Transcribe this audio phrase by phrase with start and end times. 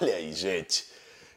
[0.00, 0.86] Olha aí, gente.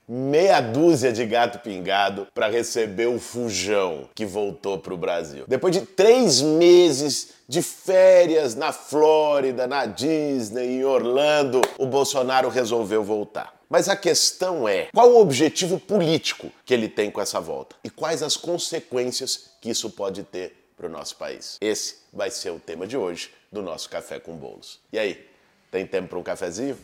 [0.07, 5.45] Meia dúzia de gato pingado para receber o fujão que voltou para o Brasil.
[5.47, 13.03] Depois de três meses de férias na Flórida, na Disney, em Orlando, o Bolsonaro resolveu
[13.03, 13.53] voltar.
[13.69, 17.75] Mas a questão é: qual o objetivo político que ele tem com essa volta?
[17.83, 21.57] E quais as consequências que isso pode ter para o nosso país?
[21.61, 24.79] Esse vai ser o tema de hoje do nosso Café com Bolos.
[24.91, 25.25] E aí,
[25.71, 26.77] tem tempo para um cafezinho?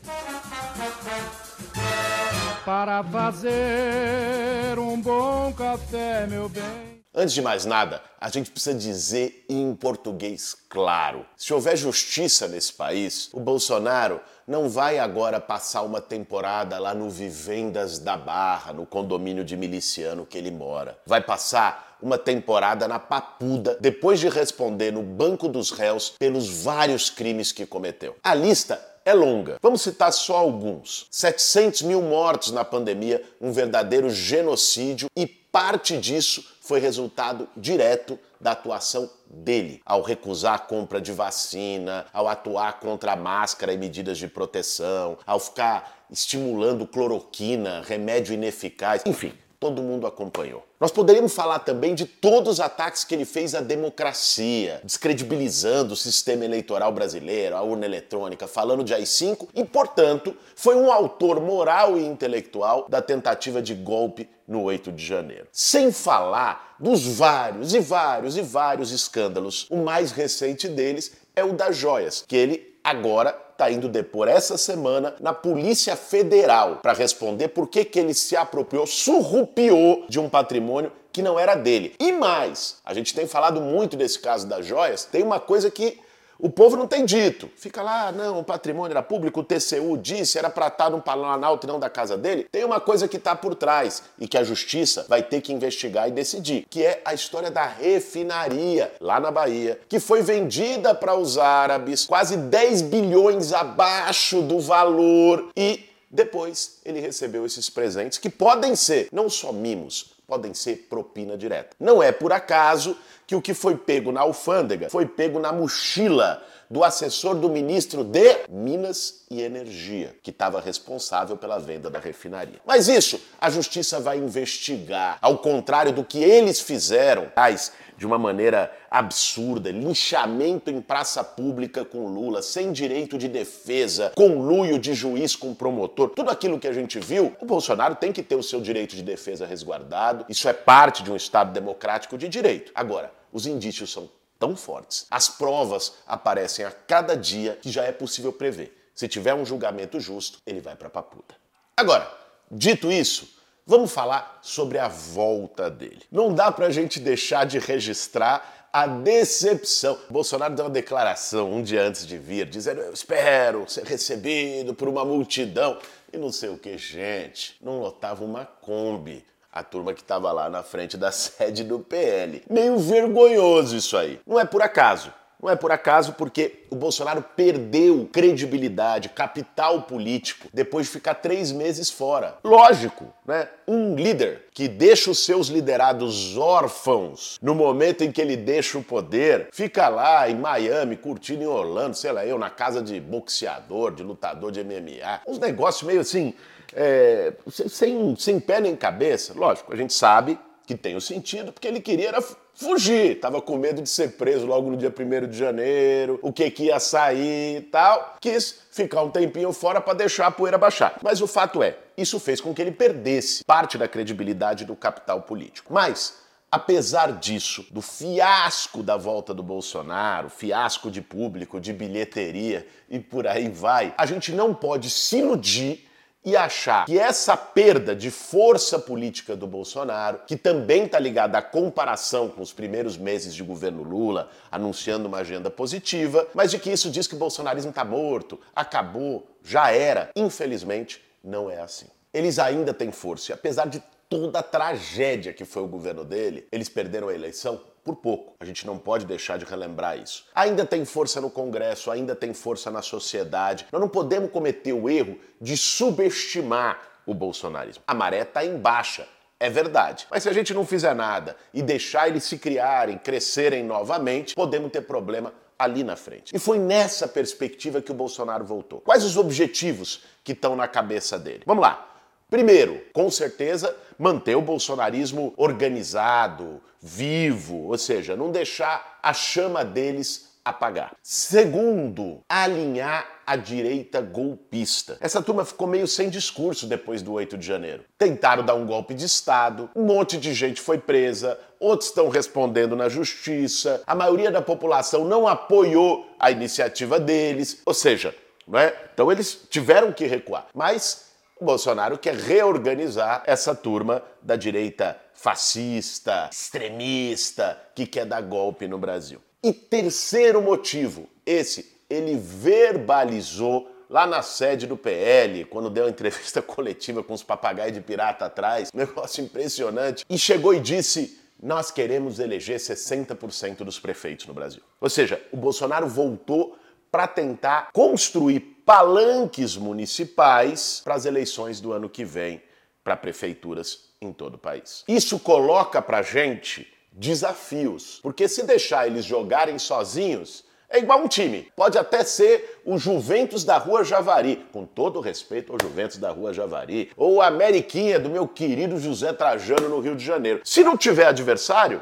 [2.64, 7.04] Para fazer um bom café, meu bem.
[7.14, 12.72] Antes de mais nada, a gente precisa dizer em português claro: se houver justiça nesse
[12.72, 18.86] país, o Bolsonaro não vai agora passar uma temporada lá no Vivendas da Barra, no
[18.86, 20.98] condomínio de miliciano que ele mora.
[21.06, 27.10] Vai passar uma temporada na Papuda depois de responder no banco dos réus pelos vários
[27.10, 28.16] crimes que cometeu.
[28.24, 29.58] A lista é longa.
[29.62, 36.58] Vamos citar só alguns: 700 mil mortos na pandemia, um verdadeiro genocídio, e parte disso
[36.62, 43.14] foi resultado direto da atuação dele, ao recusar a compra de vacina, ao atuar contra
[43.14, 50.06] a máscara e medidas de proteção, ao ficar estimulando cloroquina, remédio ineficaz, enfim, todo mundo
[50.06, 50.64] acompanhou.
[50.80, 55.98] Nós poderíamos falar também de todos os ataques que ele fez à democracia, descredibilizando o
[55.98, 61.98] sistema eleitoral brasileiro, a urna eletrônica, falando de AI-5 e, portanto, foi um autor moral
[61.98, 65.48] e intelectual da tentativa de golpe no 8 de janeiro.
[65.52, 69.66] Sem falar dos vários e vários e vários escândalos.
[69.72, 74.56] O mais recente deles é o das joias, que ele agora está indo depor essa
[74.56, 80.30] semana na Polícia Federal para responder por que, que ele se apropriou, surrupiou de um
[80.30, 81.96] patrimônio que não era dele.
[82.00, 86.00] E mais, a gente tem falado muito desse caso das joias, tem uma coisa que
[86.40, 87.50] o povo não tem dito.
[87.56, 91.66] Fica lá, não, o patrimônio era público, o TCU disse, era para estar no Planalto
[91.66, 92.48] e não da casa dele.
[92.52, 96.08] Tem uma coisa que está por trás e que a justiça vai ter que investigar
[96.08, 101.16] e decidir, que é a história da refinaria lá na Bahia, que foi vendida para
[101.16, 108.30] os árabes, quase 10 bilhões abaixo do valor e depois ele recebeu esses presentes que
[108.30, 111.76] podem ser não só mimos, podem ser propina direta.
[111.80, 116.44] Não é por acaso que o que foi pego na alfândega foi pego na mochila
[116.70, 122.60] do assessor do ministro de Minas e Energia, que estava responsável pela venda da refinaria.
[122.66, 128.18] Mas isso a justiça vai investigar, ao contrário do que eles fizeram, tais de uma
[128.18, 135.36] maneira absurda, linchamento em praça pública com Lula, sem direito de defesa, conluio de juiz
[135.36, 138.62] com promotor, tudo aquilo que a gente viu, o Bolsonaro tem que ter o seu
[138.62, 142.72] direito de defesa resguardado, isso é parte de um Estado democrático de direito.
[142.76, 147.92] Agora, os indícios são tão fortes, as provas aparecem a cada dia que já é
[147.92, 148.76] possível prever.
[148.94, 151.36] Se tiver um julgamento justo, ele vai para papuda.
[151.76, 152.12] Agora,
[152.52, 153.38] dito isso,
[153.70, 156.02] Vamos falar sobre a volta dele.
[156.10, 159.98] Não dá pra gente deixar de registrar a decepção.
[160.10, 164.88] Bolsonaro deu uma declaração um dia antes de vir, dizendo: Eu espero ser recebido por
[164.88, 165.78] uma multidão.
[166.14, 167.58] E não sei o que, gente.
[167.62, 172.44] Não lotava uma Kombi a turma que estava lá na frente da sede do PL.
[172.50, 174.20] Meio vergonhoso isso aí.
[174.26, 175.12] Não é por acaso.
[175.42, 181.52] Não é por acaso porque o Bolsonaro perdeu credibilidade, capital político, depois de ficar três
[181.52, 182.38] meses fora.
[182.44, 183.48] Lógico, né?
[183.68, 188.84] Um líder que deixa os seus liderados órfãos no momento em que ele deixa o
[188.84, 193.94] poder, fica lá em Miami, curtindo em Orlando, sei lá, eu, na casa de boxeador,
[193.94, 195.22] de lutador de MMA.
[195.28, 196.34] Uns negócios meio assim,
[196.74, 199.34] é, sem, sem pé nem cabeça.
[199.36, 202.22] Lógico, a gente sabe que tem o sentido, porque ele queria era
[202.54, 203.20] fugir.
[203.20, 206.66] Tava com medo de ser preso logo no dia 1 de janeiro, o que que
[206.66, 208.18] ia sair e tal.
[208.20, 210.98] Quis ficar um tempinho fora para deixar a poeira baixar.
[211.02, 215.22] Mas o fato é, isso fez com que ele perdesse parte da credibilidade do capital
[215.22, 215.74] político.
[215.74, 223.00] Mas Apesar disso, do fiasco da volta do Bolsonaro, fiasco de público, de bilheteria e
[223.00, 225.87] por aí vai, a gente não pode se iludir
[226.26, 231.42] e achar que essa perda de força política do Bolsonaro, que também está ligada à
[231.42, 236.72] comparação com os primeiros meses de governo Lula, anunciando uma agenda positiva, mas de que
[236.72, 240.10] isso diz que o bolsonarismo está morto, acabou, já era.
[240.16, 241.88] Infelizmente, não é assim.
[242.14, 246.48] Eles ainda têm força, e apesar de toda a tragédia que foi o governo dele,
[246.52, 248.34] eles perderam a eleição por pouco.
[248.40, 250.26] A gente não pode deixar de relembrar isso.
[250.36, 253.66] Ainda tem força no Congresso, ainda tem força na sociedade.
[253.72, 257.82] Nós não podemos cometer o erro de subestimar o bolsonarismo.
[257.88, 259.08] A maré está em baixa.
[259.40, 260.08] É verdade.
[260.10, 264.72] Mas se a gente não fizer nada e deixar eles se criarem, crescerem novamente, podemos
[264.72, 266.36] ter problema ali na frente.
[266.36, 268.82] E foi nessa perspectiva que o Bolsonaro voltou.
[268.82, 271.44] Quais os objetivos que estão na cabeça dele?
[271.46, 271.97] Vamos lá.
[272.30, 280.28] Primeiro, com certeza, manter o bolsonarismo organizado, vivo, ou seja, não deixar a chama deles
[280.44, 280.96] apagar.
[281.02, 284.98] Segundo, alinhar a direita golpista.
[285.00, 287.84] Essa turma ficou meio sem discurso depois do 8 de janeiro.
[287.98, 292.76] Tentaram dar um golpe de Estado, um monte de gente foi presa, outros estão respondendo
[292.76, 298.16] na justiça, a maioria da população não apoiou a iniciativa deles, ou seja,
[298.48, 298.74] não é?
[298.94, 300.48] então eles tiveram que recuar.
[300.54, 301.07] Mas
[301.40, 308.78] o Bolsonaro quer reorganizar essa turma da direita fascista, extremista, que quer dar golpe no
[308.78, 309.22] Brasil.
[309.44, 316.42] E terceiro motivo, esse ele verbalizou lá na sede do PL, quando deu a entrevista
[316.44, 322.20] coletiva com os papagaios de pirata atrás, negócio impressionante, e chegou e disse: Nós queremos
[322.20, 324.62] eleger 60% dos prefeitos no Brasil.
[324.82, 326.58] Ou seja, o Bolsonaro voltou
[326.92, 332.42] para tentar construir palanques municipais para as eleições do ano que vem
[332.84, 334.84] para prefeituras em todo o país.
[334.90, 341.50] Isso coloca para gente desafios, porque se deixar eles jogarem sozinhos, é igual um time.
[341.56, 346.34] Pode até ser o Juventus da Rua Javari, com todo respeito ao Juventus da Rua
[346.34, 350.42] Javari, ou a Ameriquinha do meu querido José Trajano no Rio de Janeiro.
[350.44, 351.82] Se não tiver adversário,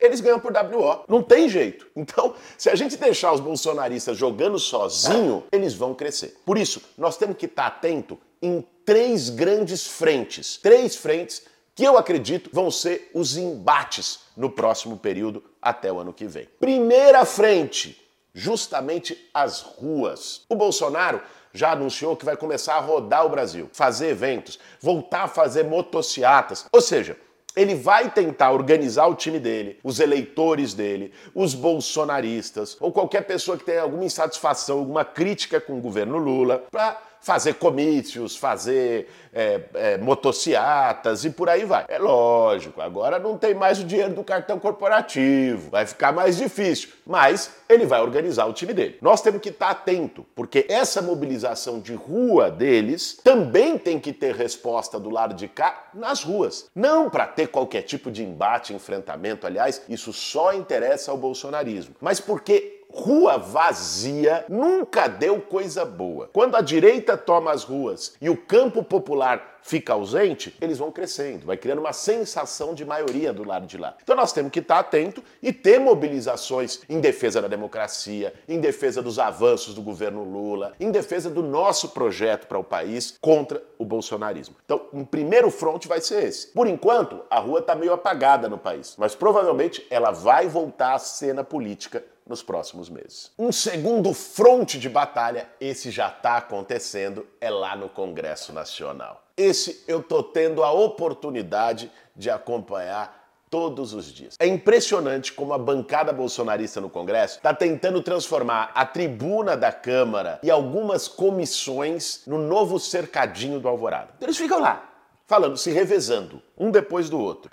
[0.00, 1.04] eles ganham por WO.
[1.08, 1.86] Não tem jeito.
[1.96, 6.36] Então, se a gente deixar os bolsonaristas jogando sozinho, eles vão crescer.
[6.44, 10.58] Por isso, nós temos que estar atento em três grandes frentes.
[10.58, 11.42] Três frentes
[11.74, 16.48] que eu acredito vão ser os embates no próximo período até o ano que vem.
[16.58, 18.00] Primeira frente,
[18.32, 20.42] justamente as ruas.
[20.48, 21.20] O Bolsonaro
[21.52, 26.66] já anunciou que vai começar a rodar o Brasil, fazer eventos, voltar a fazer motociatas.
[26.70, 27.18] Ou seja,
[27.56, 33.56] ele vai tentar organizar o time dele, os eleitores dele, os bolsonaristas, ou qualquer pessoa
[33.56, 39.60] que tenha alguma insatisfação, alguma crítica com o governo Lula, para fazer comícios, fazer é,
[39.74, 41.84] é, motociatas e por aí vai.
[41.88, 46.90] É lógico, agora não tem mais o dinheiro do cartão corporativo, vai ficar mais difícil,
[47.06, 48.96] mas ele vai organizar o time dele.
[49.02, 54.34] Nós temos que estar atento, porque essa mobilização de rua deles também tem que ter
[54.34, 56.70] resposta do lado de cá nas ruas.
[56.74, 62.20] Não para ter qualquer tipo de embate, enfrentamento, aliás, isso só interessa ao bolsonarismo, mas
[62.20, 66.30] porque rua vazia nunca deu coisa boa.
[66.32, 71.44] Quando a direita toma as ruas e o campo popular fica ausente, eles vão crescendo,
[71.44, 73.96] vai criando uma sensação de maioria do lado de lá.
[74.02, 79.02] Então nós temos que estar atento e ter mobilizações em defesa da democracia, em defesa
[79.02, 83.84] dos avanços do governo Lula, em defesa do nosso projeto para o país contra o
[83.84, 84.54] bolsonarismo.
[84.64, 86.46] Então, um primeiro fronte vai ser esse.
[86.48, 90.98] Por enquanto, a rua está meio apagada no país, mas provavelmente ela vai voltar à
[90.98, 93.30] cena política nos próximos meses.
[93.38, 99.22] Um segundo fronte de batalha, esse já está acontecendo, é lá no Congresso Nacional.
[99.36, 104.34] Esse eu tô tendo a oportunidade de acompanhar todos os dias.
[104.38, 110.40] É impressionante como a bancada bolsonarista no Congresso está tentando transformar a tribuna da Câmara
[110.42, 114.14] e algumas comissões no novo cercadinho do Alvorada.
[114.20, 114.90] Eles ficam lá,
[115.26, 117.50] falando, se revezando, um depois do outro.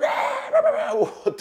[0.93, 1.33] O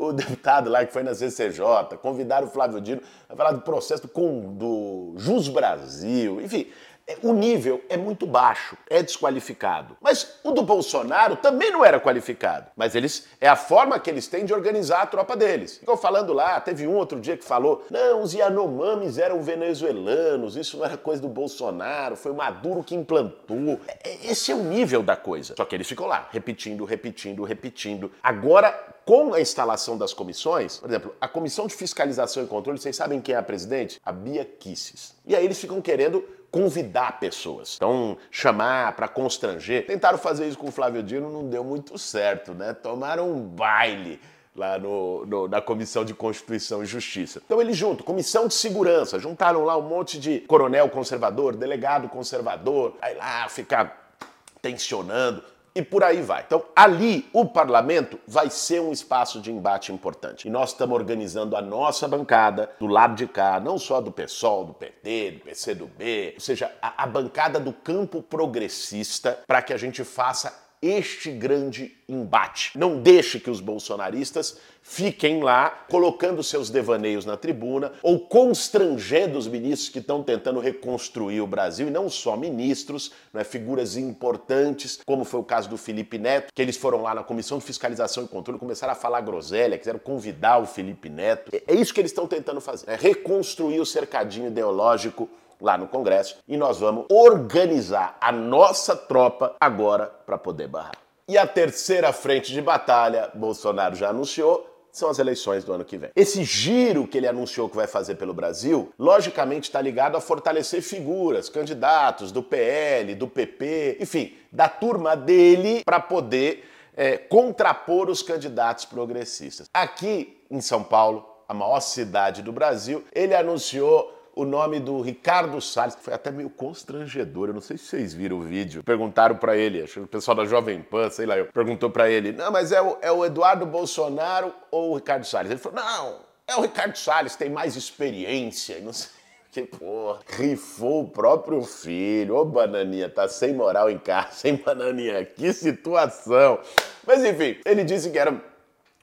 [0.00, 1.62] o deputado lá que foi na CCJ,
[2.00, 6.66] convidaram o Flávio Dino a falar do processo do, do Jus Brasil, enfim.
[7.10, 9.96] É, o nível é muito baixo, é desqualificado.
[10.00, 12.68] Mas o do Bolsonaro também não era qualificado.
[12.76, 15.78] Mas eles é a forma que eles têm de organizar a tropa deles.
[15.78, 20.76] Ficou falando lá, teve um outro dia que falou: não, os Yanomamis eram venezuelanos, isso
[20.76, 23.80] não era coisa do Bolsonaro, foi o Maduro que implantou.
[23.88, 25.54] É, é, esse é o nível da coisa.
[25.56, 28.12] Só que eles ficam lá, repetindo, repetindo, repetindo.
[28.22, 28.70] Agora,
[29.04, 33.20] com a instalação das comissões, por exemplo, a Comissão de Fiscalização e Controle, vocês sabem
[33.20, 34.00] quem é a presidente?
[34.04, 35.16] A Bia Kisses.
[35.26, 37.76] E aí eles ficam querendo convidar pessoas.
[37.76, 39.86] Então, chamar para constranger.
[39.86, 42.72] Tentaram fazer isso com o Flávio Dino, não deu muito certo, né?
[42.72, 44.20] Tomaram um baile
[44.54, 47.40] lá no, no, na Comissão de Constituição e Justiça.
[47.44, 52.96] Então eles juntam, Comissão de Segurança, juntaram lá um monte de coronel conservador, delegado conservador,
[53.00, 54.12] aí lá ficar
[54.60, 55.42] tensionando
[55.74, 56.42] e por aí vai.
[56.46, 60.48] Então, ali, o parlamento vai ser um espaço de embate importante.
[60.48, 64.64] E nós estamos organizando a nossa bancada do lado de cá, não só do PSOL,
[64.64, 69.76] do PT, do PCdoB, ou seja, a, a bancada do campo progressista, para que a
[69.76, 72.76] gente faça este grande embate.
[72.78, 79.46] Não deixe que os bolsonaristas fiquem lá colocando seus devaneios na tribuna ou constrangendo os
[79.46, 85.24] ministros que estão tentando reconstruir o Brasil, e não só ministros, né, figuras importantes, como
[85.24, 88.28] foi o caso do Felipe Neto, que eles foram lá na Comissão de Fiscalização e
[88.28, 91.52] Controle, começaram a falar groselha, quiseram convidar o Felipe Neto.
[91.54, 95.28] É isso que eles estão tentando fazer, é reconstruir o cercadinho ideológico
[95.60, 100.96] lá no Congresso e nós vamos organizar a nossa tropa agora para poder barrar.
[101.28, 105.96] E a terceira frente de batalha, Bolsonaro já anunciou, são as eleições do ano que
[105.96, 106.10] vem.
[106.16, 110.82] Esse giro que ele anunciou que vai fazer pelo Brasil, logicamente está ligado a fortalecer
[110.82, 118.22] figuras, candidatos do PL, do PP, enfim, da turma dele para poder é, contrapor os
[118.22, 119.68] candidatos progressistas.
[119.72, 125.60] Aqui em São Paulo, a maior cidade do Brasil, ele anunciou o nome do Ricardo
[125.60, 127.48] Salles, que foi até meio constrangedor.
[127.48, 128.82] Eu não sei se vocês viram o vídeo.
[128.82, 132.32] Perguntaram para ele, acho que o pessoal da Jovem Pan, sei lá, perguntou para ele:
[132.32, 135.50] não, mas é o, é o Eduardo Bolsonaro ou o Ricardo Salles?
[135.50, 138.80] Ele falou: não, é o Ricardo Salles, tem mais experiência.
[138.80, 139.10] Não sei.
[139.52, 142.36] Que porra, rifou o próprio filho.
[142.36, 145.24] Ô, bananinha, tá sem moral em casa, sem bananinha.
[145.24, 146.60] Que situação.
[147.04, 148.40] Mas enfim, ele disse que era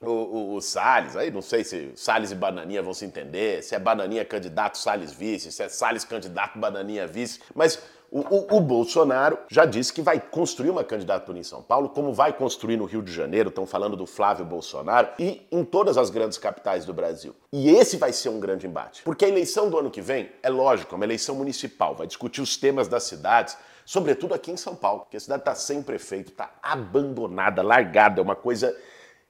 [0.00, 3.74] o, o, o, Salles, aí não sei se Salles e Bananinha vão se entender, se
[3.74, 8.60] é Bananinha candidato, Salles vice, se é Salles candidato, Bananinha vice, mas o, o, o,
[8.60, 12.86] Bolsonaro já disse que vai construir uma candidatura em São Paulo, como vai construir no
[12.86, 16.94] Rio de Janeiro, estão falando do Flávio Bolsonaro, e em todas as grandes capitais do
[16.94, 17.34] Brasil.
[17.52, 19.02] E esse vai ser um grande embate.
[19.02, 22.40] Porque a eleição do ano que vem, é lógico, é uma eleição municipal, vai discutir
[22.40, 26.30] os temas das cidades, sobretudo aqui em São Paulo, porque a cidade está sem prefeito,
[26.30, 28.74] está abandonada, largada, é uma coisa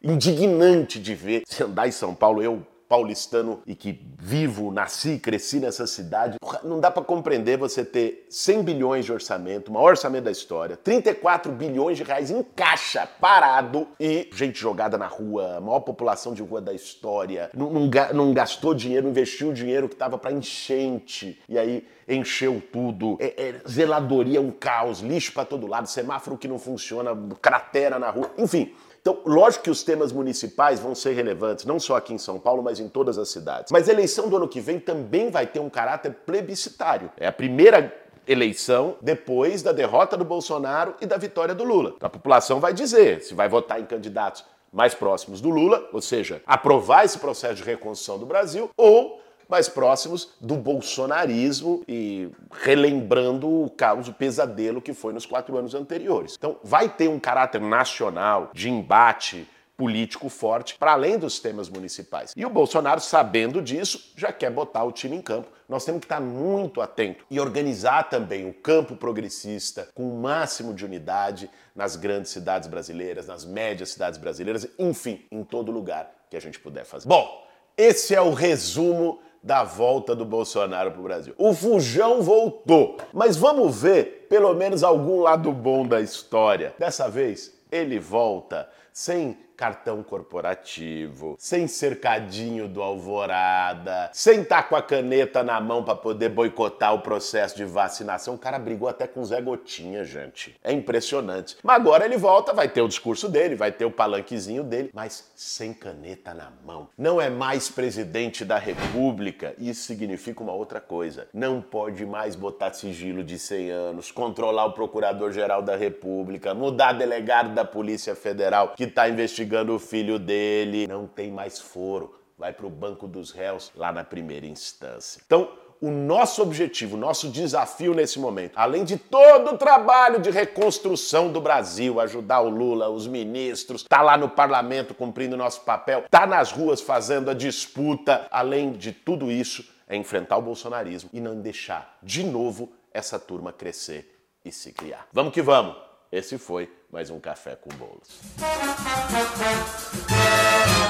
[0.03, 1.43] indignante de ver.
[1.47, 6.81] Se andar em São Paulo, eu paulistano e que vivo, nasci, cresci nessa cidade, não
[6.81, 11.53] dá para compreender você ter 100 bilhões de orçamento, o maior orçamento da história, 34
[11.53, 16.61] bilhões de reais em caixa, parado e gente jogada na rua, maior população de rua
[16.61, 21.87] da história, não, não, não gastou dinheiro, investiu dinheiro que estava para enchente e aí
[22.09, 27.11] encheu tudo, é, é, zeladoria um caos, lixo para todo lado, semáforo que não funciona,
[27.43, 28.73] cratera na rua, enfim.
[29.01, 32.63] Então, lógico que os temas municipais vão ser relevantes, não só aqui em São Paulo,
[32.63, 33.73] mas em todas as cidades.
[33.73, 37.11] Mas a eleição do ano que vem também vai ter um caráter plebiscitário.
[37.17, 37.95] É a primeira
[38.27, 41.95] eleição depois da derrota do Bolsonaro e da vitória do Lula.
[42.01, 46.43] A população vai dizer se vai votar em candidatos mais próximos do Lula, ou seja,
[46.47, 53.71] aprovar esse processo de reconstrução do Brasil, ou mais próximos do bolsonarismo e relembrando o
[53.71, 56.35] caos, o pesadelo que foi nos quatro anos anteriores.
[56.37, 62.33] Então, vai ter um caráter nacional de embate político forte, para além dos temas municipais.
[62.37, 65.49] E o Bolsonaro, sabendo disso, já quer botar o time em campo.
[65.69, 70.75] Nós temos que estar muito atento e organizar também o campo progressista com o máximo
[70.75, 76.37] de unidade nas grandes cidades brasileiras, nas médias cidades brasileiras, enfim, em todo lugar que
[76.37, 77.07] a gente puder fazer.
[77.07, 81.35] Bom, esse é o resumo da volta do Bolsonaro para o Brasil.
[81.39, 86.75] O Fujão voltou, mas vamos ver pelo menos algum lado bom da história.
[86.79, 88.69] Dessa vez, ele volta
[88.99, 95.83] sem cartão corporativo, sem cercadinho do Alvorada, sem estar tá com a caneta na mão
[95.83, 98.35] para poder boicotar o processo de vacinação.
[98.35, 100.57] O cara brigou até com Zé Gotinha, gente.
[100.63, 101.57] É impressionante.
[101.61, 105.29] Mas agora ele volta, vai ter o discurso dele, vai ter o palanquezinho dele, mas
[105.35, 106.89] sem caneta na mão.
[106.97, 109.55] Não é mais presidente da República.
[109.59, 111.27] Isso significa uma outra coisa.
[111.35, 117.53] Não pode mais botar sigilo de 100 anos, controlar o procurador-geral da República, mudar delegado
[117.53, 122.67] da Polícia Federal que está investigando o filho dele, não tem mais foro, vai para
[122.67, 125.23] o banco dos réus lá na primeira instância.
[125.25, 130.31] Então, o nosso objetivo, o nosso desafio nesse momento, além de todo o trabalho de
[130.31, 136.05] reconstrução do Brasil, ajudar o Lula, os ministros, tá lá no parlamento cumprindo nosso papel,
[136.11, 141.21] tá nas ruas fazendo a disputa, além de tudo isso, é enfrentar o bolsonarismo e
[141.21, 145.07] não deixar de novo essa turma crescer e se criar.
[145.13, 145.88] Vamos que vamos.
[146.11, 148.21] Esse foi mais um café com bolos.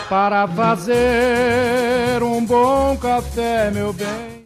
[0.08, 4.28] Para fazer um bom café, meu bem.